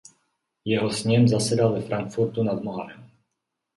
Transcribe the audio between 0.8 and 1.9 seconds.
sněm zasedal ve